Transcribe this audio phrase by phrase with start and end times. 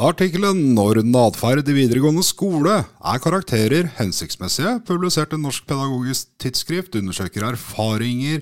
[0.00, 6.96] Artikkelen 'Når og atferd i videregående skole er karakterer hensiktsmessige?' publisert i Norsk pedagogisk tidsskrift
[6.96, 8.40] undersøker erfaringer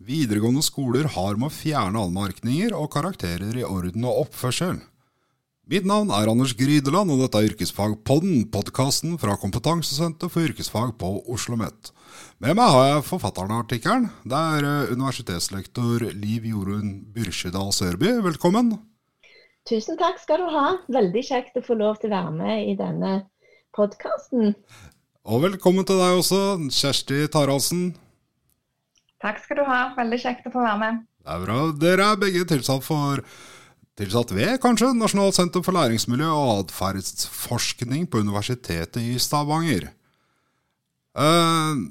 [0.00, 4.80] videregående skoler har med å fjerne anmerkninger og karakterer i orden og oppførsel.
[5.68, 11.20] Mitt navn er Anders Grydeland, og dette er Yrkesfagpodden, podkasten fra Kompetansesenter for yrkesfag på
[11.20, 11.92] Oslo OsloMet.
[12.40, 14.08] Med meg har jeg forfatteren av artikkelen.
[14.24, 18.24] Det er eh, universitetslektor Liv Jorunn Byrkjedal Sørby.
[18.24, 18.78] Velkommen.
[19.64, 20.66] Tusen takk skal du ha.
[20.92, 23.14] Veldig kjekt å få lov til å være med i denne
[23.72, 24.52] podkasten.
[25.24, 27.86] Og velkommen til deg også, Kjersti Taraldsen.
[29.24, 29.80] Takk skal du ha.
[29.96, 31.02] Veldig kjekt å få være med.
[31.24, 31.58] Det er bra.
[31.80, 33.24] Dere er begge tilsatt for
[33.94, 39.86] Tilsatt ved, kanskje, Nasjonalt senter for læringsmiljø og atferdsforskning på Universitetet i Stavanger.
[41.14, 41.84] Eh,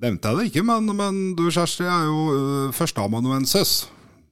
[0.00, 3.82] nevnte jeg det ikke, men, men du Kjersti er jo uh, førsteamanuensis.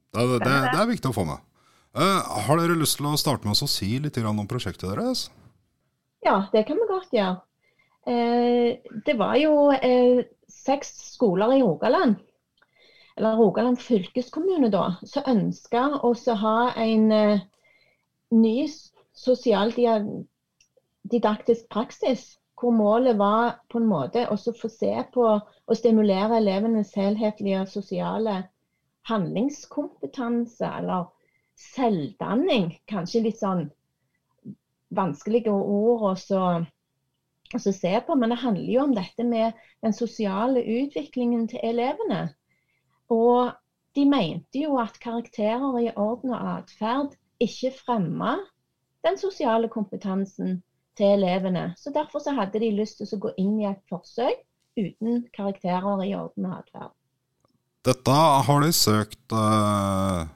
[0.09, 1.45] Det, det, det, det, er viktig å få med.
[1.97, 5.29] Uh, har dere lyst til å starte med å si litt om prosjektet deres?
[6.25, 7.39] Ja, det kan vi godt gjøre.
[8.05, 9.71] Uh, det var jo
[10.49, 12.19] seks skoler i Rogaland
[13.19, 17.11] eller Rogaland fylkeskommune, da, som ønska å ha en
[18.31, 18.67] ny
[19.19, 22.37] sosialdidaktisk praksis.
[22.55, 28.43] Hvor målet var på en måte å få se på og stimulere elevenes helhetlige sosiale
[29.11, 31.05] handlingskompetanse, eller
[31.59, 32.71] selvdanning.
[32.89, 33.67] Kanskje litt sånn
[34.95, 36.13] vanskelige ord å
[37.59, 42.21] se på, men det handler jo om dette med den sosiale utviklingen til elevene.
[43.13, 43.51] Og
[43.97, 48.37] de mente jo at karakterer i orden og atferd ikke fremma
[49.05, 50.59] den sosiale kompetansen
[50.99, 51.73] til elevene.
[51.77, 54.41] Så Derfor så hadde de lyst til å gå inn i et forsøk
[54.79, 56.93] uten karakterer i orden og atferd.
[57.87, 58.11] Dette
[58.45, 60.27] har de søkt uh,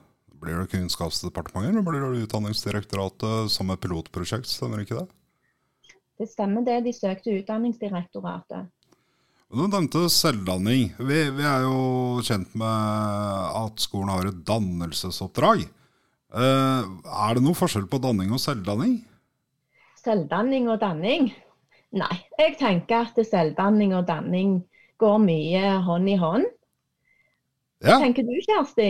[0.43, 5.07] Blir det Kunnskapsdepartementet eller blir det Utdanningsdirektoratet som et pilotprosjekt, stemmer ikke det?
[6.19, 8.67] Det stemmer det, de søkte Utdanningsdirektoratet.
[9.53, 10.89] Du nevnte selvdanning.
[10.97, 15.63] Vi, vi, er jo kjent med at skolen har et dannelsesoppdrag.
[16.33, 16.91] Eh,
[17.27, 18.97] er det noe forskjell på danning og selvdanning?
[20.01, 21.29] Selvdanning og danning?
[21.93, 24.57] Nei, jeg tenker at selvdanning og danning
[24.99, 26.49] går mye hånd i hånd.
[27.83, 27.93] Ja.
[27.93, 28.89] Hva tenker du, Kjersti?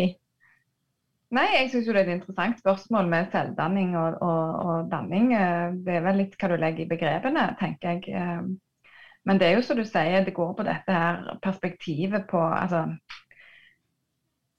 [1.33, 5.31] Nei, jeg syns det er et interessant spørsmål med selvdanning og, og, og, danning.
[5.33, 8.13] Eh, det er vel litt hva du legger i begrepene, tenker jeg.
[8.13, 8.91] Eh,
[9.25, 12.83] men det er jo som du sier, det går på dette her perspektivet på, altså,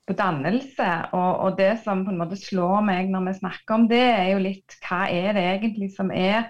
[0.09, 0.89] på dannelse.
[1.12, 4.33] Og, og, det som på en måte slår meg når vi snakker om det, er
[4.33, 6.49] jo litt hva er det egentlig som er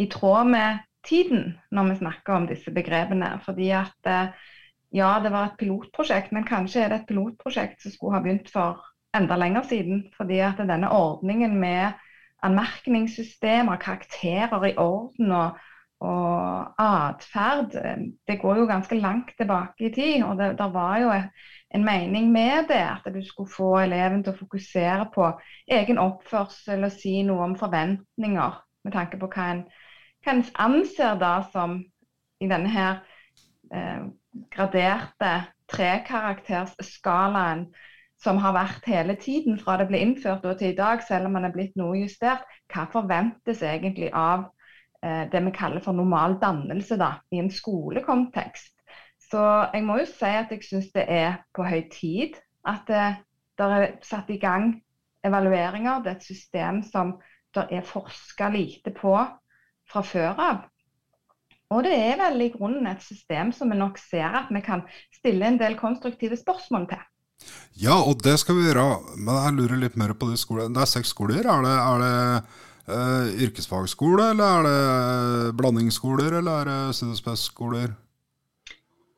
[0.00, 3.34] i tråd med tiden når vi snakker om disse begrepene.
[3.44, 4.48] Fordi at eh,
[5.02, 8.48] ja, det var et pilotprosjekt, men kanskje er det et pilotprosjekt som skulle ha begynt
[8.52, 8.80] for
[9.14, 10.06] enda lenger siden.
[10.16, 11.92] Fordi at denne ordningen med
[12.42, 15.60] anmerkningssystemer, karakterer i orden og
[16.02, 17.76] og atferd,
[18.28, 20.24] det går jo ganske langt tilbake i tid.
[20.24, 21.12] Og det, var jo
[21.74, 25.28] en mening med det, at du skulle få eleven til å fokusere på
[25.70, 29.62] egen oppførsel og si noe om forventninger, med tanke på hva en,
[30.24, 31.78] hva en anser da som
[32.42, 32.98] i denne her
[33.70, 34.02] eh,
[34.50, 35.32] graderte
[35.70, 37.68] trekaraktersskalaen
[38.22, 41.36] som har vært hele tiden fra det ble innført og til i dag, selv om
[41.36, 42.44] man er blitt noe justert.
[42.70, 44.46] Hva forventes egentlig av
[45.04, 48.76] Eh, det vi kaller for normal dannelse da, i en skolekontekst.
[49.30, 49.42] Så
[49.74, 52.38] jeg må jo si at jeg syns det er på høy tid
[52.68, 53.16] at eh,
[53.58, 54.76] det er satt i gang
[55.26, 56.04] evalueringer.
[56.04, 57.16] Det er et system som
[57.54, 59.16] det er forska lite på
[59.90, 60.62] fra før av.
[61.72, 64.84] Og det er vel i grunnen et system som vi nok ser at vi kan
[65.16, 67.02] stille en del konstruktive spørsmål til.
[67.80, 68.84] Ja, og det skal vi gjøre.
[69.16, 70.74] Men jeg lurer litt mer på de skolene.
[70.76, 71.40] Det er seks skoler.
[71.46, 72.14] Er det, er det
[72.82, 77.92] Uh, yrkesfagskole, eller er det blandingsskoler, eller er det studiespesialskoler?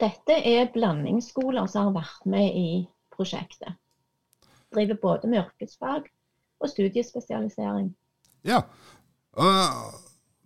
[0.04, 2.68] Dette er blandingsskoler som har vært med i
[3.14, 3.78] prosjektet.
[4.74, 6.10] Driver både med yrkesfag
[6.60, 7.88] og studiespesialisering.
[8.44, 8.60] Ja.
[9.32, 9.96] Uh,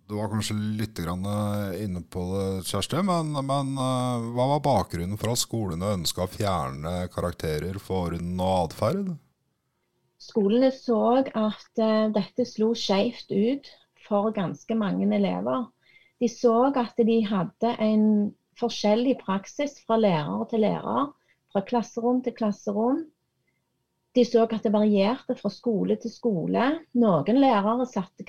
[0.09, 5.35] du var kanskje litt inne på det, Kjersti, men, men uh, hva var bakgrunnen for
[5.35, 9.11] at skolene ønska å fjerne karakterer for orden og atferd?
[10.17, 13.69] Skolene så at uh, dette slo skjevt ut
[14.07, 15.69] for ganske mange elever.
[16.17, 18.09] De så at de hadde en
[18.59, 21.13] forskjellig praksis fra lærer til lærer,
[21.53, 23.05] fra klasserom til klasserom.
[24.17, 26.69] De så at det varierte fra skole til skole.
[26.97, 28.25] Noen lærere satte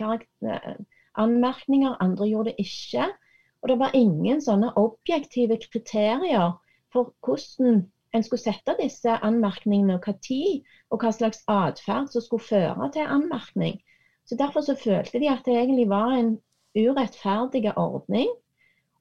[1.19, 3.07] anmerkninger, andre gjorde det ikke.
[3.63, 6.53] Og det var ingen sånne objektive kriterier
[6.93, 7.83] for hvordan
[8.15, 12.91] en skulle sette disse anmerkningene, og hva tid og hva slags atferd som skulle føre
[12.95, 13.81] til anmerkning.
[14.27, 16.39] Så Derfor så følte de at det egentlig var en
[16.75, 18.31] urettferdig ordning.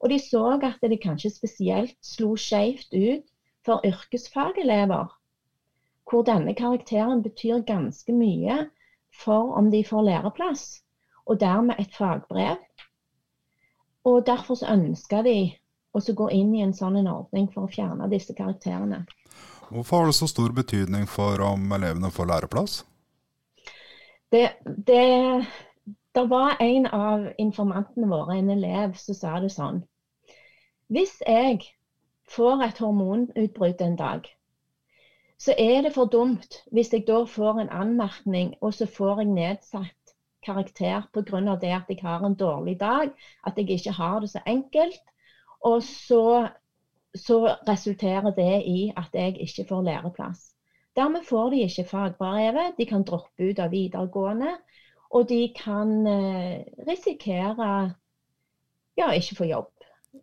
[0.00, 3.26] Og de så at det kanskje spesielt slo skjevt ut
[3.64, 5.10] for yrkesfagelever,
[6.10, 8.70] hvor denne karakteren betyr ganske mye
[9.22, 10.82] for om de får læreplass,
[11.30, 12.58] og dermed et fagbrev.
[14.04, 15.52] Og Derfor ønska de
[15.94, 19.04] å gå inn i en sånn en ordning for å fjerne disse karakterene.
[19.70, 22.80] Hvorfor har det så stor betydning for om elevene får læreplass?
[24.30, 25.46] Det, det,
[26.14, 29.82] det var en av informantene våre, en elev, som sa det sånn.
[30.90, 31.62] Hvis jeg
[32.30, 34.26] får et hormonutbrudd en dag,
[35.40, 39.34] så er det for dumt hvis jeg da får en anmerkning, og så får jeg
[39.34, 39.99] nedsatt
[40.42, 41.56] karakter pga.
[41.60, 43.10] det at jeg har en dårlig dag,
[43.46, 45.02] at jeg ikke har det så enkelt.
[45.60, 46.48] Og så,
[47.14, 50.54] så resulterer det i at jeg ikke får læreplass.
[50.96, 54.56] Dermed får de ikke fagbrevet, de kan droppe ut av videregående.
[55.10, 57.94] Og de kan eh, risikere
[58.96, 59.70] ja, ikke få jobb,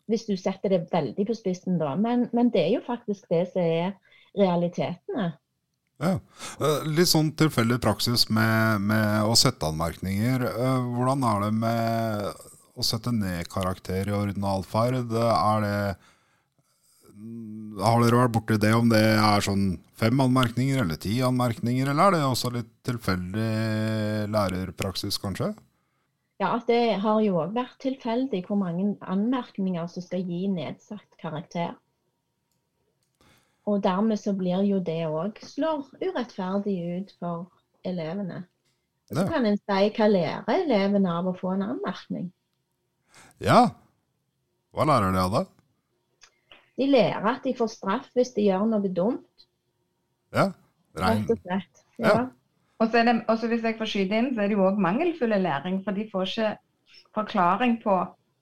[0.08, 1.96] hvis du setter det veldig på spissen da.
[1.96, 3.92] Men, men det er jo faktisk det som er
[4.38, 5.32] realitetene.
[5.98, 6.18] Ja.
[6.62, 10.46] Eh, litt sånn tilfeldig praksis med, med, å sette anmerkninger.
[10.52, 12.44] Eh, hvordan er det med
[12.78, 15.10] å sette ned karakter i ordinalferd?
[15.18, 15.80] Er det
[17.82, 22.12] har dere vært borti det, om det er sånn fem anmerkninger eller ti anmerkninger, eller
[22.12, 25.52] er det også litt tilfeldig lærerpraksis, kanskje?
[26.42, 31.74] Ja, det har jo òg vært tilfeldig hvor mange anmerkninger som skal gi nedsatt karakter.
[33.68, 37.50] Og dermed så blir jo det òg slår urettferdig ut for
[37.88, 38.46] elevene.
[39.12, 42.30] Så kan en si hva lærer elevene av å få en anmerkning?
[43.44, 43.70] Ja,
[44.76, 45.44] hva lærer de av det?
[46.78, 49.48] De lærer at de får straff hvis de gjør noe dumt.
[50.36, 50.52] Ja.
[50.98, 51.86] Rett og slett.
[51.98, 52.10] Ja.
[52.12, 52.26] ja.
[52.78, 54.78] Og så er det, også hvis jeg får skyte inn, så er det jo òg
[54.82, 55.80] mangelfull læring.
[55.86, 56.52] For de får ikke
[57.18, 57.96] forklaring på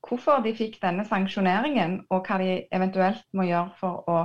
[0.05, 4.17] hvorfor de fikk denne sanksjoneringen, og hva de eventuelt må gjøre for å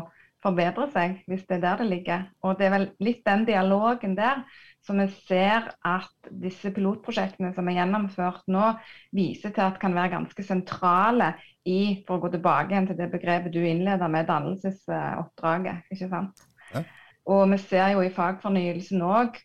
[0.45, 2.27] forbedre seg, hvis det er der det ligger.
[2.45, 4.45] Og det er vel litt den dialogen der
[4.87, 8.71] som vi ser at disse pilotprosjektene som er gjennomført nå,
[9.17, 11.35] viser til at kan være ganske sentrale
[11.69, 15.93] i, for å gå tilbake igjen til det begrepet du innleda med, dannelsesoppdraget.
[15.93, 16.47] ikke sant?
[16.73, 16.85] Ja.
[17.31, 19.37] Og vi ser jo i fagfornyelsen òg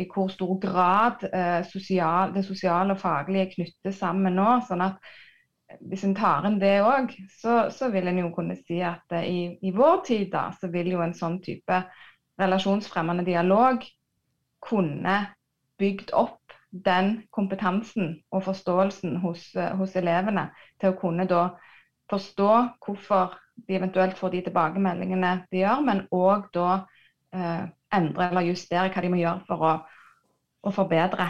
[0.00, 4.54] i hvor stor grad eh, sosial, det sosiale og faglige knyttes sammen nå.
[4.66, 4.96] sånn at
[5.78, 9.26] hvis en tar inn det òg, så, så, vil en jo kunne si at eh,
[9.26, 11.82] i, i, vår tid da, så vil jo en sånn type
[12.40, 13.84] relasjonsfremmende dialog
[14.64, 15.16] kunne
[15.80, 20.50] bygd opp den kompetansen og forståelsen hos, eh, hos, elevene
[20.80, 21.48] til å kunne da
[22.10, 22.50] forstå
[22.84, 23.36] hvorfor
[23.66, 26.82] de eventuelt får de tilbakemeldingene de gjør, men òg da
[27.34, 27.64] eh,
[27.94, 29.72] endre eller justere hva de må gjøre for å,
[30.66, 31.26] å, forbedre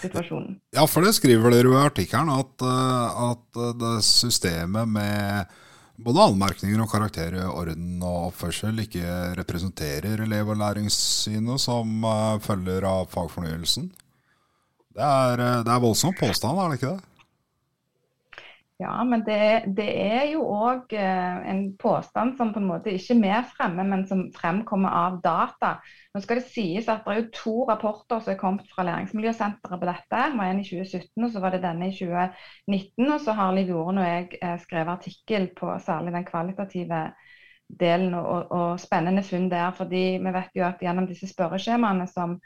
[0.00, 0.58] situasjonen.
[0.76, 5.54] Ja, for det skriver dere jo i artikkelen, at, eh, at det systemet med
[5.96, 9.04] både anmerkninger og karakterer, orden og oppførsel ikke
[9.38, 13.88] representerer elev- og læringssynet som uh, følger av fagfornyelsen?
[14.96, 17.15] Det er, eh, det er voldsom påstand, er det ikke det?
[18.76, 23.14] Ja, men det, det er jo òg eh, en påstand som på en måte ikke
[23.22, 25.70] vi fremmer, men som fremkommer av data.
[26.12, 29.80] Nå skal det sies at Det er jo to rapporter som er kommet fra Læringsmiljøsenteret
[29.80, 30.20] på dette.
[30.20, 33.08] Det var en i 2017, og så var det denne i 2019.
[33.14, 37.02] Og så har Liv Jorunn og jeg eh, skrevet artikkel på særlig den kvalitative
[37.80, 39.70] delen, og, og spennende funn der.
[39.72, 42.36] fordi vi vet jo at gjennom disse spørreskjemaene som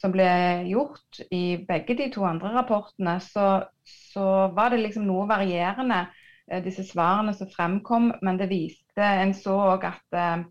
[0.00, 0.28] som ble
[0.68, 4.26] gjort i begge de to andre rapportene, så, så
[4.56, 6.04] var det liksom noe varierende,
[6.50, 8.12] eh, disse svarene som fremkom.
[8.22, 10.44] Men det viste En så òg at eh,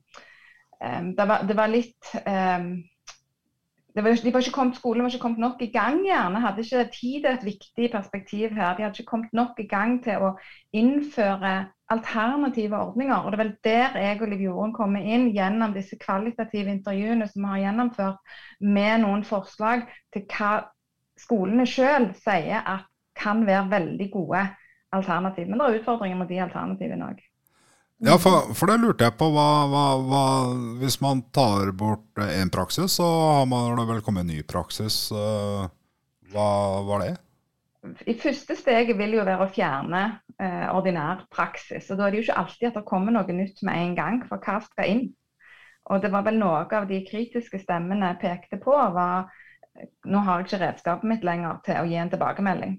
[1.15, 2.67] det, var, det, var, litt eh,
[4.03, 6.41] var, de var ikke kommet, Skolen var ikke kommet nok i gang, gjerne.
[6.43, 8.75] Hadde ikke tid til et viktig perspektiv her.
[8.75, 10.31] De hadde ikke kommet nok i gang til å
[10.75, 11.53] innføre
[11.93, 13.15] alternative ordninger.
[13.15, 17.27] Og det er vel der jeg og Liv Jorunn kommer inn gjennom disse kvalitative intervjuene
[17.29, 20.51] som vi har gjennomført, med noen forslag til hva
[21.19, 24.41] skolene sjøl sier at kan være veldig gode
[24.91, 25.47] alternativ.
[25.47, 27.23] Men det er utfordringer med de alternativene òg.
[28.03, 29.29] Ja, for, for, det lurte jeg på.
[29.31, 30.23] Hva, hva, hva,
[30.81, 35.07] hvis man tar bort én praksis, så har man vel kommet en ny praksis.
[35.15, 35.69] Eh,
[36.33, 36.49] hva
[36.87, 37.13] var det?
[38.09, 40.01] I første steget vil jo være å fjerne
[40.41, 41.87] eh, ordinær praksis.
[41.91, 44.19] og Da er det jo ikke alltid at det kommer noe nytt med en gang,
[44.27, 45.05] for hva skal inn?
[45.85, 49.29] Og det var vel Noe av de kritiske stemmene pekte på, var
[50.07, 52.75] nå har jeg ikke redskapet mitt lenger til å gi en tilbakemelding.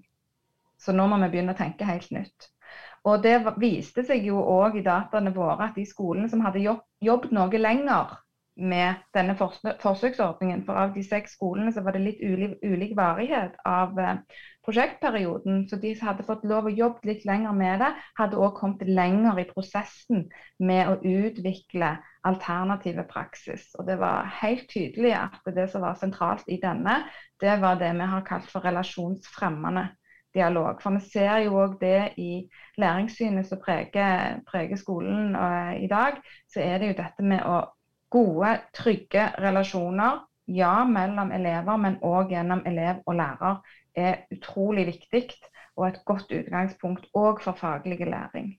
[0.80, 2.50] Så nå må vi begynne å tenke helt nytt.
[3.06, 6.82] Og Det viste seg jo òg i dataene våre at de skolene som hadde jobb,
[7.06, 8.16] jobbet noe lenger
[8.56, 10.64] med denne forsøksordningen.
[10.66, 15.66] For av de seks skolene så var det litt ulik, ulik varighet av eh, prosjektperioden.
[15.68, 18.82] Så de som hadde fått lov å jobbe litt lenger med det, hadde òg kommet
[18.88, 20.24] lenger i prosessen
[20.58, 21.92] med å utvikle
[22.26, 23.68] alternative praksis.
[23.78, 27.04] Og det var helt tydelig at det som var sentralt i denne,
[27.44, 29.90] det var det vi har kalt for relasjonsfremmende
[30.36, 30.82] dialog.
[30.82, 32.30] For vi ser jo òg det i
[32.80, 36.20] læringssynet som preger, preger skolen og, i dag.
[36.52, 37.62] Så er det jo dette med å
[38.12, 43.58] gode, trygge relasjoner, ja, mellom elever, men òg gjennom elev og lærer,
[43.96, 45.26] er utrolig viktig.
[45.76, 48.54] Og et godt utgangspunkt òg for faglig læring.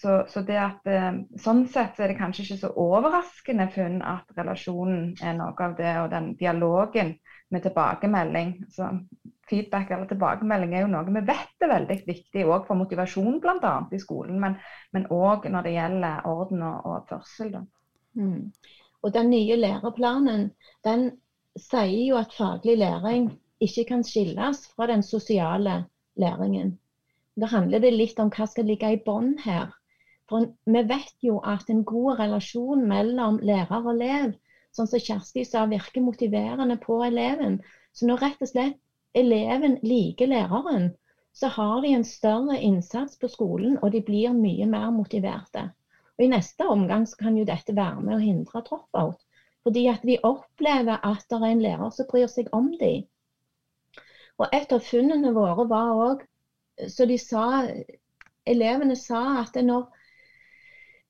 [0.00, 5.14] Så, så, at, eh, sånn sett er det kanskje ikke så overraskende funn at relasjonen
[5.22, 7.14] er noe av det, og den dialogen
[7.54, 8.54] med tilbakemelding.
[8.74, 8.90] Så
[9.48, 13.74] feedback eller tilbakemelding er jo noe vi vet er veldig viktig òg for motivasjon bl.a.
[13.92, 17.58] i skolen, men òg når det gjelder orden og, og oppførsel.
[18.14, 18.52] Mm.
[19.04, 20.50] Og Den nye læreplanen
[20.84, 21.10] den
[21.60, 23.28] sier jo at faglig læring
[23.60, 25.84] ikke kan skilles fra den sosiale
[26.16, 26.78] læringen.
[27.40, 29.72] Da handler det litt om hva skal ligge i bånd her.
[30.30, 34.32] For Vi vet jo at en god relasjon mellom lærer og elev,
[34.74, 37.60] sånn som Kjersti sa, virker motiverende på eleven.
[37.94, 38.80] Så når rett og slett
[39.14, 40.90] eleven liker læreren,
[41.34, 45.68] så har de en større innsats på skolen, og de blir mye mer motiverte.
[46.14, 49.18] Og I neste omgang kan jo dette være med å hindre drop-out.
[49.64, 53.06] Fordi at de opplever at det er en lærer som bryr seg om dem.
[54.38, 56.24] Og Et av funnene våre var òg,
[56.90, 57.64] så de sa,
[58.46, 59.86] elevene sa at når,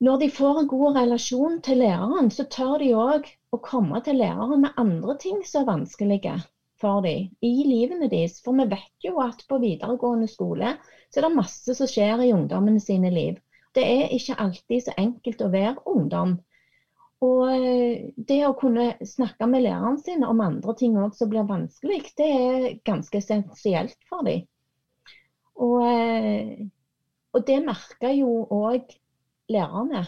[0.02, 4.18] når de får en god relasjon til læreren, så tør de òg å komme til
[4.18, 6.34] læreren med andre ting som er vanskelige
[6.82, 8.40] for dem i livene deres.
[8.44, 10.74] For vi vet jo at på videregående skole
[11.08, 13.38] så er det masse som skjer i ungdommene sine liv.
[13.74, 16.36] Det er ikke alltid så enkelt å være ungdom.
[17.24, 21.46] Og eh, det å kunne snakke med læreren sin om andre ting òg som blir
[21.48, 24.44] vanskelig, det er ganske essensielt for dem.
[25.54, 26.66] Og, eh,
[27.34, 28.90] og det merker jo òg
[29.52, 30.04] lærerne.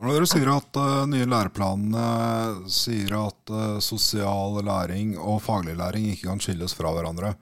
[0.00, 2.02] Når dere sier at uh, nye læreplanene
[2.72, 7.34] sier at uh, sosial læring og faglig læring ikke kan skilles fra hverandre,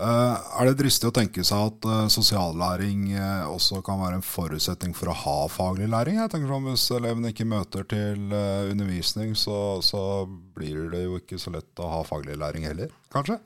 [0.00, 3.10] uh, er det dristig å tenke seg at uh, sosiallæring
[3.52, 6.16] også kan være en forutsetning for å ha faglig læring?
[6.22, 8.32] Jeg tenker sånn, Hvis elevene ikke møter til
[8.72, 10.24] undervisning, så, så,
[10.56, 13.36] blir det jo ikke så lett å ha faglig læring heller, kanskje?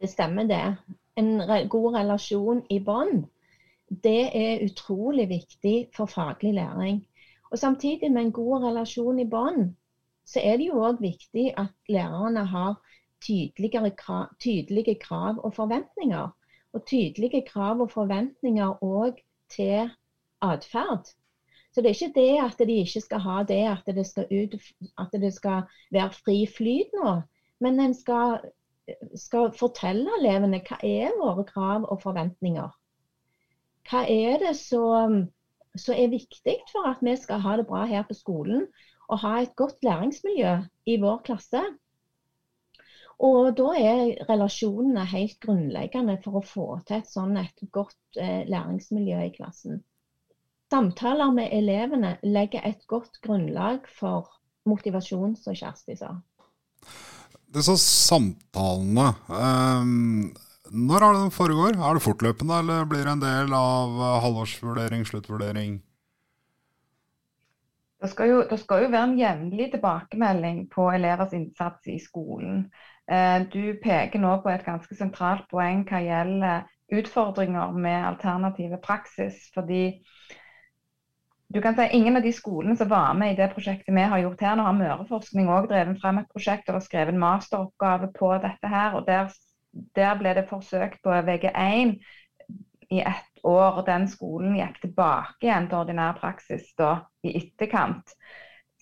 [0.00, 0.64] Det stemmer, det.
[1.16, 3.24] En re god relasjon i bånd,
[3.90, 7.06] det er utrolig viktig for faglig læring.
[7.50, 9.74] Og Samtidig med en god relasjon i bånd,
[10.26, 12.76] så er det jo òg viktig at lærerne har
[13.96, 16.28] krav, tydelige krav og forventninger.
[16.72, 19.18] Og tydelige krav og forventninger òg
[19.50, 19.90] til
[20.42, 21.10] atferd.
[21.72, 24.54] Så det er ikke det at de ikke skal ha det, at det skal, ut,
[24.98, 27.20] at det skal være fri flyt nå.
[27.60, 28.40] Men en skal,
[29.14, 32.70] skal, fortelle elevene hva er våre krav og forventninger.
[33.90, 35.24] Hva er det som,
[35.90, 38.68] er viktig for at vi skal ha det bra her på skolen
[39.10, 40.52] og ha et godt læringsmiljø
[40.86, 41.62] i vår klasse?
[43.20, 48.46] Og da er relasjonene helt grunnleggende for å få til et sånn et godt eh,
[48.48, 49.82] læringsmiljø i klassen.
[50.70, 54.30] Samtaler med elevene legger et godt grunnlag for
[54.70, 56.14] motivasjon, som Kjersti sa.
[57.50, 60.30] Disse samtalene, um,
[60.70, 61.76] når er det den foregår?
[61.76, 65.78] Er det fortløpende, eller blir det en del av eh, halvårsvurdering, sluttvurdering?
[68.00, 72.62] Det skal, jo, det skal jo være en jevnlig tilbakemelding på elevers innsats i skolen.
[73.10, 79.50] Eh, du peker nå på et ganske sentralt poeng hva gjelder utfordringer med alternative praksis.
[79.54, 80.00] fordi
[81.54, 84.18] du kan si Ingen av de skolene som var med i det prosjektet vi har
[84.18, 88.32] gjort her, nå har Møreforskning òg drevet frem et prosjekt og skrevet en masteroppgave på
[88.38, 88.68] dette.
[88.68, 89.32] her, og Der,
[89.96, 91.96] der ble det forsøkt på VG1
[92.90, 93.82] i ett år.
[93.86, 98.16] Den skolen gikk tilbake igjen til ordinær praksis da, i etterkant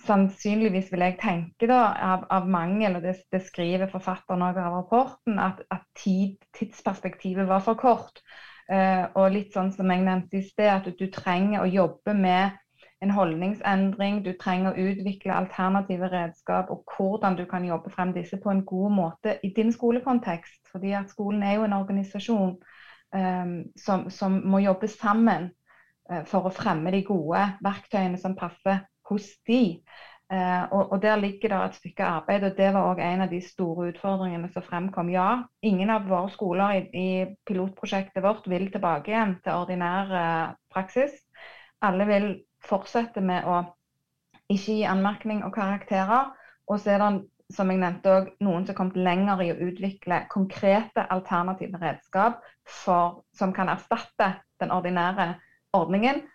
[0.07, 1.81] sannsynligvis vil jeg tenke da,
[2.13, 7.65] av, av mangel, og det, det skriver forfatteren av rapporten, at, at tid, tidsperspektivet var
[7.65, 8.23] for kort.
[8.69, 12.59] Uh, og litt sånn som jeg nevnte i sted, at du, trenger å jobbe med
[13.01, 14.23] en holdningsendring.
[14.25, 18.65] Du trenger å utvikle alternative redskap, og hvordan du kan jobbe frem disse på en
[18.67, 20.69] god måte i din skolekontekst.
[20.73, 22.59] fordi at skolen er jo en organisasjon
[23.15, 25.51] um, som, som, må jobbe sammen
[26.13, 29.81] uh, for å fremme de gode verktøyene som passer hos de.
[30.29, 33.31] Uh, og, og, Der ligger det et stykke arbeid, og det var òg en av
[33.31, 35.09] de store utfordringene som fremkom.
[35.09, 37.09] Ja, ingen av våre skoler i, i
[37.49, 41.17] pilotprosjektet vårt vil tilbake igjen til ordinær uh, praksis.
[41.81, 42.29] Alle vil
[42.69, 43.63] fortsette med å
[44.49, 46.33] ikke gi anmerkning og karakterer.
[46.69, 47.11] Og så er det,
[47.55, 52.43] som jeg nevnte òg, noen som har kommet lenger i å utvikle konkrete alternative redskap
[52.69, 55.33] for, som kan erstatte den ordinære
[55.77, 56.27] ordningen.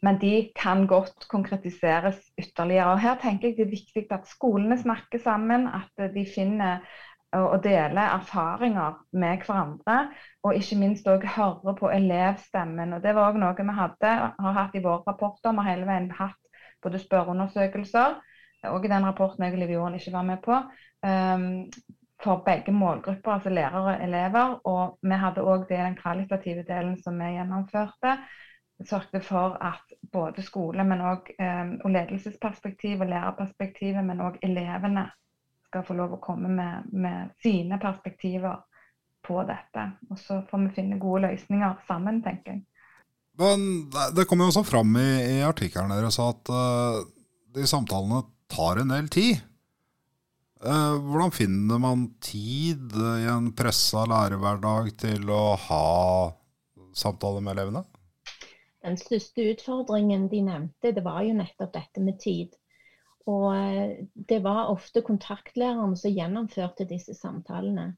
[0.00, 2.94] Men de kan godt konkretiseres ytterligere.
[2.94, 6.86] Og Her tenker jeg det er viktig at skolene snakker sammen, at de finner
[7.32, 9.98] og dele erfaringer med hverandre.
[10.42, 12.92] Og ikke minst òg høre på elevstemmen.
[12.92, 15.52] Og Det var òg noe vi hadde, har hatt i våre rapporter.
[15.52, 16.40] Vi har hele veien hatt
[16.82, 18.18] både spørreundersøkelser,
[18.64, 20.56] og i den rapporten jeg og Liv Jorden ikke var med på,
[21.06, 21.70] um,
[22.24, 24.54] for begge målgrupper, altså lærere og elever.
[24.64, 28.18] Og vi hadde òg det den kvalitative delen som vi gjennomførte.
[28.84, 35.10] Sørget for at både skole, men også, um, og ledelsesperspektiv og lærerperspektivet, men òg elevene
[35.70, 38.58] skal få lov å komme med, med, sine perspektiver
[39.26, 39.86] på dette.
[40.10, 42.64] Og så får vi finne gode løsninger sammen, tenker jeg.
[43.40, 43.86] Men
[44.16, 46.98] Det kommer jo også fram i, i artikkelen deres at uh,
[47.54, 49.38] de samtalene tar en del tid.
[50.60, 55.86] Uh, hvordan finner man tid i en pressa lærerhverdag til å ha
[56.96, 57.86] samtaler med elevene?
[58.84, 62.56] Den største utfordringen de nevnte, det var jo nettopp dette med tid.
[63.30, 67.92] Og uh, det var ofte kontaktlæreren som gjennomførte disse samtalene.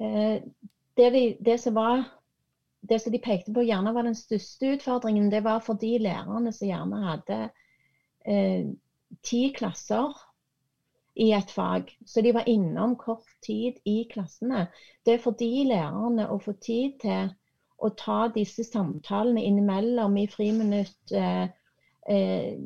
[0.00, 2.06] Det, de, det som var
[2.80, 6.52] det som de pekte på gjerne var den største utfordringen, det var for de lærerne
[6.52, 7.38] som gjerne hadde
[8.24, 8.70] eh,
[9.26, 10.16] ti klasser
[11.20, 11.90] i et fag.
[12.06, 14.68] Så de var innom kort tid i klassene.
[15.04, 17.34] Det er for de lærerne å få tid til
[17.80, 21.48] å ta disse samtalene innimellom i friminutt, eh,
[22.08, 22.56] eh,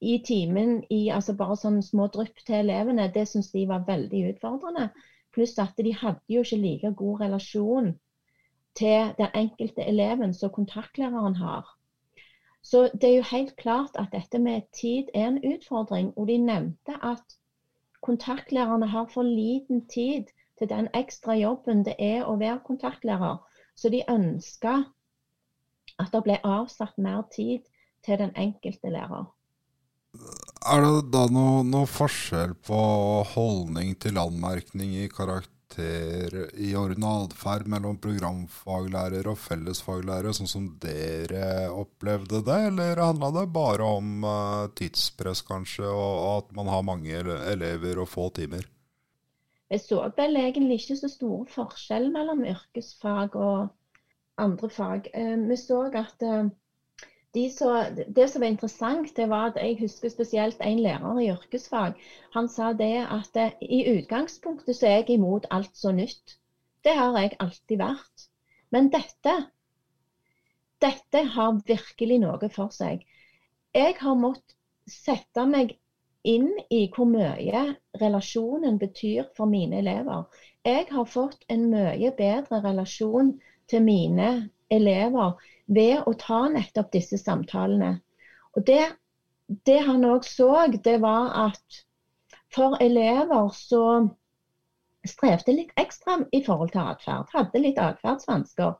[0.00, 4.28] i timen, i altså bare sånne små drypp til elevene, det syns de var veldig
[4.32, 4.90] utfordrende.
[5.34, 7.90] Pluss at de hadde jo ikke like god relasjon
[8.78, 11.66] til den enkelte eleven som kontaktlæreren har.
[12.62, 16.12] Så det er jo helt klart at dette med tid er en utfordring.
[16.16, 17.38] Og de nevnte at
[18.02, 20.24] kontaktlærerne har for liten tid
[20.58, 23.38] til den ekstra jobben det er å være kontaktlærer.
[23.74, 24.82] Så de ønska
[25.98, 27.66] at det ble avsatt mer tid
[28.04, 29.26] til den enkelte lærer.
[30.68, 32.80] Er det da noe, noe forskjell på
[33.30, 35.54] holdning til anmerkning i karakter?
[35.78, 42.58] i orden og atferd mellom programfaglærer og fellesfaglærer, sånn som dere opplevde det?
[42.70, 47.20] Eller handla det bare om uh, tidspress, kanskje, og at man har mange
[47.52, 48.66] elever og få timer?
[49.68, 53.68] Jeg så vel egentlig ikke så store forskjell mellom yrkesfag og
[54.40, 55.12] andre fag.
[55.12, 56.48] Uh, vi så at uh,
[57.34, 57.70] de så,
[58.16, 61.98] det som var interessant, det var at jeg husker spesielt en lærer i yrkesfag.
[62.36, 66.38] Han sa det at eh, i utgangspunktet så er jeg imot alt så nytt.
[66.84, 68.28] Det har jeg alltid vært.
[68.72, 69.34] Men dette,
[70.80, 73.04] dette har virkelig noe for seg.
[73.76, 74.56] Jeg har måttet
[74.88, 75.76] sette meg
[76.24, 77.64] inn i hvor mye
[78.00, 80.24] relasjonen betyr for mine elever.
[80.64, 83.36] Jeg har fått en mye bedre relasjon
[83.68, 87.98] til mine elever ved å ta nettopp disse samtalene.
[88.56, 88.84] Og det,
[89.66, 91.82] det han òg så, det var at
[92.54, 93.82] for elever så
[95.06, 98.76] strevde litt ekstra i forhold til atferd, hadde litt atferdsvansker,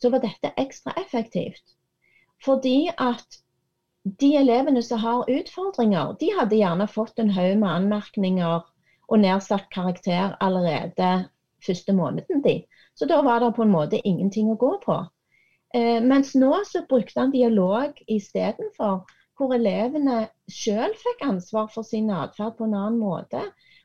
[0.00, 1.76] så var dette ekstra effektivt.
[2.44, 3.40] Fordi at
[4.20, 8.62] de elevene som har utfordringer, de hadde gjerne fått en haug med anmerkninger
[9.10, 11.10] og nedsatt karakter allerede
[11.66, 12.42] første måneden.
[12.44, 12.60] De.
[12.94, 14.98] Så da var det på en måte ingenting å gå på.
[15.74, 19.04] Eh, mens nå så brukte han dialog istedenfor,
[19.38, 23.44] hvor elevene selv fikk ansvar for sin atferd på en annen måte.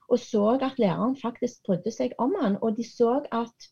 [0.09, 2.57] Og så at læreren faktisk brydde seg om han.
[2.61, 3.69] Og de så at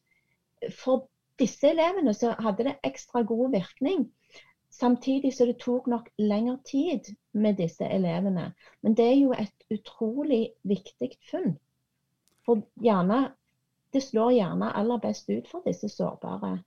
[0.72, 1.08] for
[1.39, 4.08] disse elevene så hadde det ekstra god virkning.
[4.74, 8.54] Samtidig så det tok nok lengre tid med disse elevene.
[8.82, 11.58] Men det er jo et utrolig viktig funn.
[12.46, 13.34] For gjerne,
[13.94, 16.58] det slår gjerne aller best ut for disse sårbare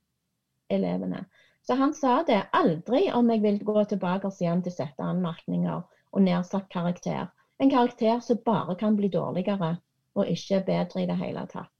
[0.73, 1.25] elevene.
[1.67, 2.45] Så han sa det.
[2.55, 7.27] Aldri om jeg vil gå tilbake igjen til sette anmerkninger og nedsatt karakter.
[7.59, 9.75] En karakter som bare kan bli dårligere,
[10.15, 11.71] og ikke bedre i det hele tatt.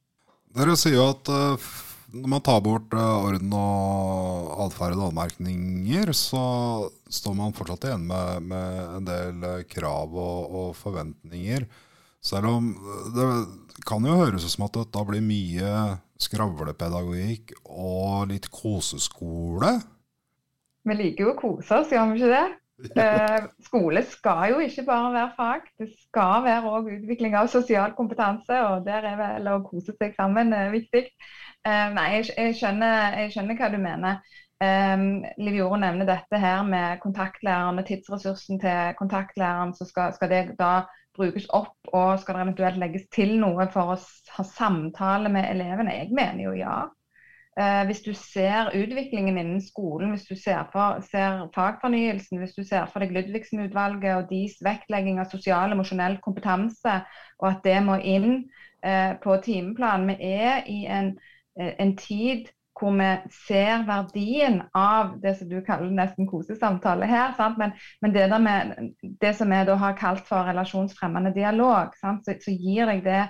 [0.57, 1.69] Dere sier jo at uh,
[2.15, 6.43] når man tar bort uh, orden og atferd og anmerkninger, så
[7.07, 11.67] står man fortsatt igjen med, med en del uh, krav og, og, forventninger.
[12.27, 12.69] Selv om
[13.15, 13.27] det
[13.87, 15.73] kan jo høres ut som at det da blir mye
[16.21, 19.77] skravlepedagogikk og litt koseskole.
[20.87, 22.47] Vi liker jo å kose oss, gjør vi ikke det?
[23.01, 27.95] Eh, skole skal jo ikke bare være fag, det skal være òg utvikling av sosial
[27.97, 28.53] kompetanse.
[28.69, 31.07] Og der er vel å kose seg sammen eh, viktig.
[31.65, 34.21] Eh, nei, jeg, jeg, skjønner, jeg, skjønner, hva du mener.
[34.57, 39.73] Um, Liv Jorunn nevner dette her med kontaktlæreren og tidsressursen til kontaktlæreren.
[39.77, 43.93] så skal, skal, det da brukes opp, og skal det eventuelt legges til noe for
[43.93, 43.97] å
[44.37, 45.95] ha samtale med elevene?
[45.99, 46.77] Jeg mener jo ja.
[47.57, 52.61] Uh, hvis du ser utviklingen innen skolen, hvis du ser, for, ser fagfornyelsen, hvis du
[52.61, 56.99] ser for deg Ludvigsen-utvalget og deres vektlegging av sosial og emosjonell kompetanse,
[57.41, 58.43] og at det må inn
[58.85, 61.15] eh, på timeplanen Vi er i en,
[61.57, 62.45] uh, en tid
[62.77, 63.09] hvor vi
[63.47, 67.35] ser verdien av det som du kaller nesten kosesamtale her.
[67.57, 72.89] Men, men, det, med, det som vi har kalt for relasjonsfremmende dialog, så, så, gir
[72.89, 73.21] deg det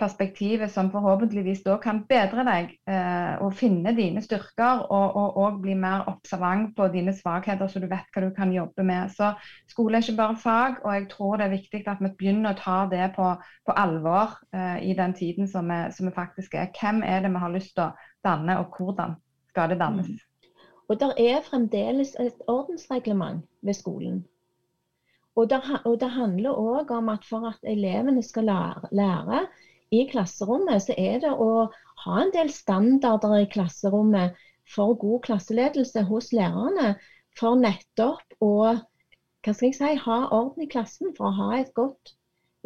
[0.00, 5.74] perspektivet som forhåpentligvis da kan bedre deg eh, og finne dine styrker og, og, bli
[5.76, 9.12] mer observant på dine svakheter, så du vet hva du kan jobbe med.
[9.12, 9.34] Så
[9.68, 12.60] skole er ikke bare fag, og jeg tror det er viktig at vi begynner å
[12.60, 13.28] ta det på,
[13.68, 16.72] på alvor eh, i den tiden som vi, som vi, faktisk er.
[16.80, 17.92] Hvem er det vi har lyst til å
[18.24, 19.16] danne, og hvordan
[19.52, 20.08] skal det dannes.
[20.08, 20.18] Mm.
[20.90, 24.24] Og det er fremdeles et ordensreglement ved skolen.
[25.36, 29.46] Og det, og det handler òg om at for at elevene skal lære, lære,
[29.90, 31.66] i klasserommet, så er det å
[32.04, 34.38] ha en del standarder i klasserommet
[34.74, 36.94] for god klasseledelse hos lærerne.
[37.38, 38.52] For nettopp å
[39.40, 42.12] hva skal jeg si, ha orden i klassen, for å ha et godt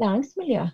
[0.02, 0.64] læringsmiljø.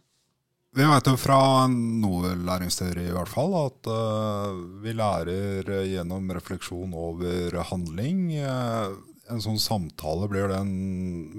[0.71, 6.93] Vi vet jo fra noe læringsteori i hvert fall at uh, vi lærer gjennom refleksjon
[6.95, 8.29] over handling.
[8.39, 8.93] Uh,
[9.31, 10.61] en sånn samtale, blir det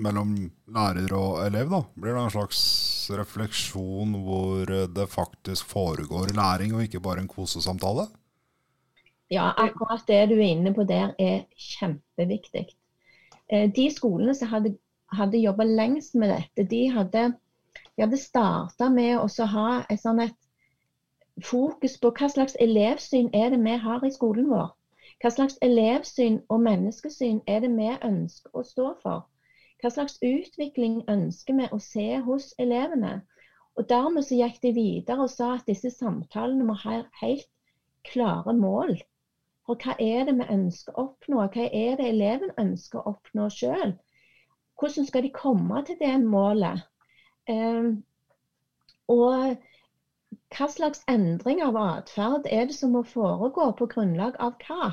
[0.03, 0.33] mellom
[0.75, 1.71] lærer og elev?
[1.71, 1.79] da?
[1.95, 2.59] Blir det en slags
[3.15, 8.09] refleksjon hvor det faktisk foregår læring, og ikke bare en kosesamtale?
[9.31, 12.65] Ja, akkurat det du er inne på der er kjempeviktig.
[13.47, 14.75] Uh, de skolene som hadde,
[15.15, 17.29] hadde jobba lengst med dette, de hadde
[18.07, 20.37] vi det starta med å ha et, sånn et
[21.45, 24.71] fokus på hva slags elevsyn er det vi har i skolen vår.
[25.21, 29.27] Hva slags elevsyn og menneskesyn er det vi ønsker å stå for?
[29.81, 33.13] Hva slags utvikling ønsker vi å se hos elevene?
[33.77, 37.49] Og Dermed så gikk de videre og sa at disse samtalene må ha helt
[38.09, 38.97] klare mål.
[39.65, 41.45] For hva er det vi ønsker å oppnå?
[41.53, 43.93] Hva er det eleven ønsker å oppnå sjøl?
[44.81, 46.81] Hvordan skal de komme til det målet?
[47.49, 48.03] Ehm,
[49.07, 49.55] og
[50.55, 54.91] hva slags endring av atferd er det som må foregå på grunnlag av hva?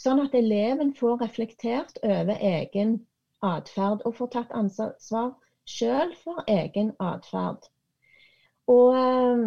[0.00, 2.96] Sånn at eleven får reflektert over egen
[3.44, 5.34] atferd og får tatt ansvar
[5.68, 7.68] sjøl for egen atferd.
[8.68, 9.46] Ehm,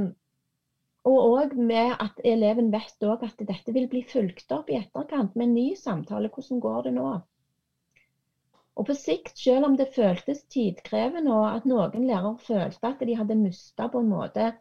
[1.11, 5.55] og med at eleven vet at dette vil bli fulgt opp i etterkant med en
[5.57, 6.29] ny samtale.
[6.29, 7.09] Hvordan går det nå?
[8.79, 13.17] Og på sikt, selv om det føltes tidkrevende og at noen lærere følte at de
[13.19, 14.51] hadde mista på en måte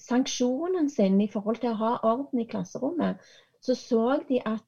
[0.00, 3.20] sanksjonen sin i forhold til å ha orden i klasserommet,
[3.62, 4.64] så så de at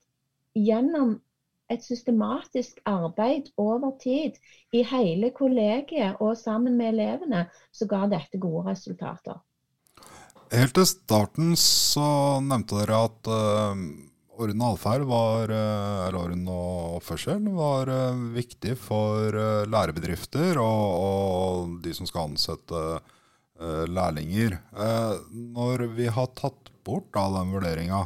[0.55, 1.19] gjennom
[1.73, 4.37] et systematisk arbeid over tid
[4.73, 9.41] i hele kollegiet og sammen med elevene, så ga dette gode resultater.
[10.53, 13.73] Helt til starten så nevnte dere at uh,
[14.41, 20.97] orden og atferd eh, eller orden og oppførsel var eh, viktig for eh, lærebedrifter og,
[21.05, 22.87] og de som skal ansette
[23.55, 24.57] lærlinger.
[25.31, 28.01] Når vi har tatt bort da, den vurderinga,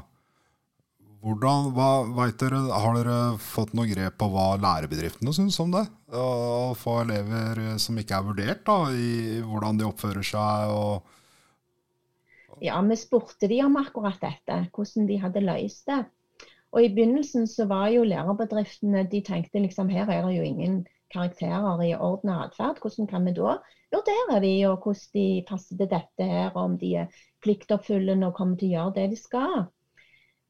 [1.25, 5.87] hvordan, hva, dere, Har dere fått noe grep på hva lærebedriftene syns om det?
[6.13, 10.69] Å få elever som ikke er vurdert da, i hvordan de oppfører seg?
[10.69, 11.17] og
[12.61, 16.03] ja, vi spurte de om akkurat dette, hvordan de hadde løst det.
[16.73, 20.87] Og I begynnelsen så var jo lærerbedriftene de tenkte liksom her er det jo ingen
[21.13, 22.81] karakterer i orden og atferd.
[22.83, 23.57] Hvordan kan vi da
[23.95, 28.57] vurdere de, og hvordan de passer til dette her, om de er pliktoppfyllende og kommer
[28.61, 29.59] til å gjøre det de skal.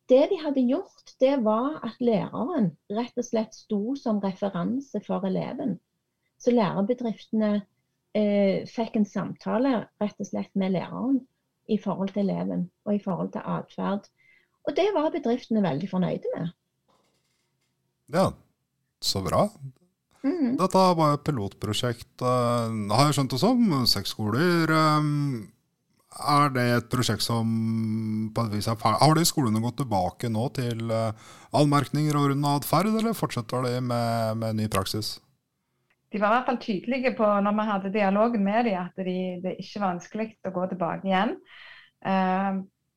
[0.08, 5.26] Det de hadde gjort, det var at læreren rett og slett sto som referanse for
[5.28, 5.76] eleven.
[6.40, 7.50] Så lærerbedriftene
[8.16, 11.20] eh, fikk en samtale rett og slett med læreren
[11.68, 14.08] i forhold til eleven og i forhold til atferd
[14.66, 16.54] og det var bedriftene veldig fornøyde med.
[18.12, 18.30] Ja,
[19.04, 19.46] så bra.
[20.24, 20.56] Mm.
[20.58, 23.62] Dette var et pilotprosjekt, uh, har jeg skjønt det som.
[23.88, 24.72] Seks skoler.
[24.72, 25.46] Um,
[26.18, 27.48] er det et prosjekt som
[28.34, 29.00] på et vis er ferdig?
[29.04, 31.12] Har de skolene gått tilbake nå til uh,
[31.56, 35.18] anmerkninger og rund atferd, eller fortsetter de med, med, ny praksis?
[36.08, 39.18] De var i hvert fall tydelige på når vi hadde dialogen med dem, at de,
[39.44, 41.36] det ikke var vanskelig å gå tilbake igjen.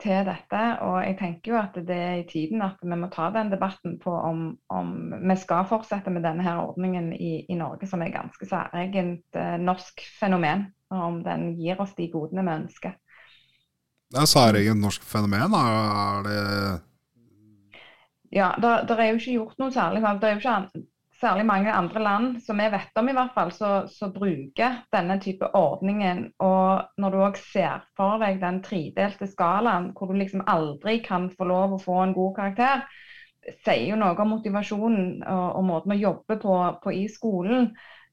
[0.01, 0.61] Til dette.
[0.81, 3.99] Og jeg tenker jo at det er i tiden at vi må ta den debatten
[4.01, 8.13] på om, om vi skal fortsette med denne her ordningen i, i Norge, som er
[8.13, 10.71] ganske særegent eh, norsk fenomen.
[10.91, 12.97] Og om den gir oss de godene vi ønsker.
[14.11, 15.53] Det er særegent norsk fenomen?
[15.55, 16.41] Er det
[18.31, 20.01] Ja, det er jo ikke gjort noe særlig.
[20.01, 20.57] Det er jo ikke
[21.21, 25.47] særlig mange andre land som vi vet om i hvert fall, så bruker denne type
[25.57, 26.25] ordningen.
[26.41, 31.29] Og når du òg ser for deg den tredelte skalaen, hvor du liksom aldri kan
[31.37, 32.85] få lov å få en god karakter,
[33.65, 37.71] sier jo noe om motivasjonen og, og måten å jobbe på, på i skolen.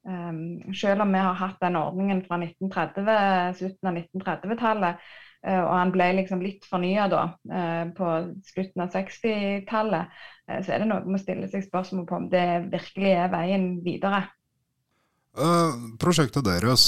[0.09, 5.70] Um, selv om vi har hatt den ordningen fra 1930, slutten av 1930-tallet, uh, og
[5.70, 8.09] han ble liksom litt fornya da uh, på
[8.48, 10.16] slutten av 60-tallet,
[10.51, 13.33] uh, så er det noe med å stille seg spørsmål på om det virkelig er
[13.33, 14.27] veien videre.
[16.03, 16.85] prosjektet deres,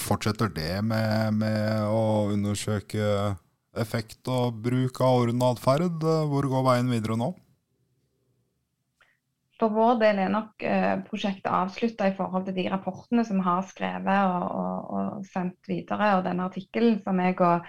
[0.00, 3.34] fortsetter det med, med, å undersøke
[3.76, 6.00] effekt og bruk av orden atferd?
[6.00, 7.34] Hvor går veien videre nå?
[9.62, 13.46] For vår del er nok eh, prosjektet avslutta i forhold til de rapportene som vi
[13.46, 17.68] har skrevet og, og, og, sendt videre, og den artikkelen som jeg og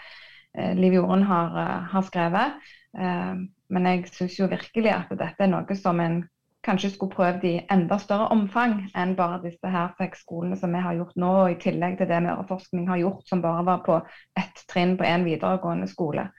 [0.58, 2.58] eh, Liv Jorunn har, uh, har, skrevet.
[2.98, 3.46] Eh,
[3.78, 6.24] men jeg syns jo virkelig at dette er noe som en
[6.66, 10.82] kanskje skulle prøvd i enda større omfang enn bare disse her seks skolene som vi
[10.82, 14.02] har gjort nå, og i tillegg til det Møreforskning har gjort, som bare var på
[14.40, 16.32] ett trinn på en videregående skole.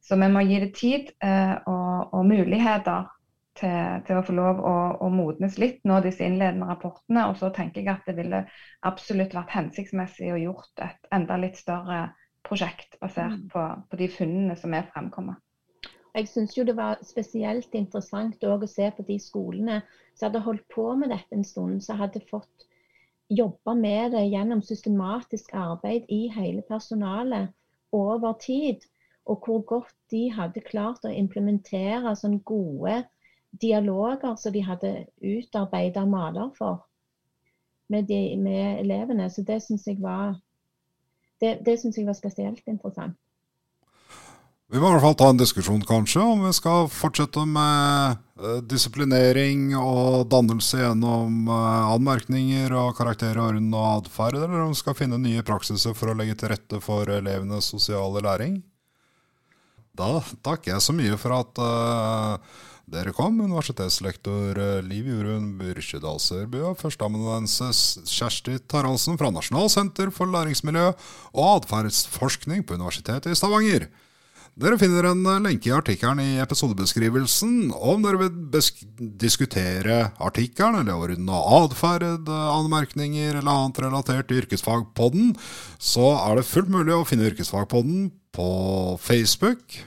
[0.00, 3.12] Så vi må gi det tid eh, og, og muligheter
[3.58, 7.28] til, til, å få lov å, å, modnes litt nå, disse innledende rapportene.
[7.30, 8.42] Og så tenker jeg at det ville
[8.88, 12.06] absolutt vært hensiktsmessig å gjort et enda litt større
[12.46, 13.48] prosjekt basert mm.
[13.52, 15.38] på, på de funnene som er fremkommet.
[16.12, 19.78] Jeg syns jo det var spesielt interessant å se på de skolene
[20.12, 22.66] som hadde holdt på med dette en stund, som hadde fått
[23.32, 27.48] jobbe med det gjennom systematisk arbeid i hele personalet
[27.96, 28.84] over tid.
[29.24, 32.98] Og hvor godt de hadde klart å implementere sånne gode
[33.60, 36.80] dialoger som de hadde utarbeida maler for
[37.92, 39.28] med, de, med, elevene.
[39.30, 40.38] Så det syns jeg var
[41.42, 43.18] det, det synes jeg var spesielt interessant.
[44.72, 48.62] Vi må i hvert fall ta en diskusjon kanskje om vi skal fortsette med uh,
[48.64, 55.20] disiplinering og dannelse gjennom uh, anmerkninger og karakterer, og atferd, eller om vi skal finne
[55.20, 58.62] nye praksiser for å legge til rette for elevenes sosiale læring.
[59.92, 66.20] Da takker jeg så mye for at uh, dere kom, universitetslektor eh, Liv Jorunn Byrkjedal
[66.20, 70.90] Sørby og førsteamanuensis Kjersti Taraldsen fra Nasjonalsenter for læringsmiljø
[71.32, 73.88] og atferdsforskning på Universitetet i Stavanger.
[74.60, 77.70] Dere finner en eh, lenke i artikkelen i episodebeskrivelsen.
[77.72, 85.32] Om dere vil diskutere artikkelen eller ordne atferd, eh, anmerkninger eller annet relatert til yrkesfagpodden,
[85.80, 88.50] så er det fullt mulig å finne Yrkesfagpodden på
[89.00, 89.80] Facebook